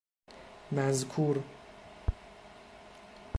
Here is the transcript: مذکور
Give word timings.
مذکور 0.73 1.43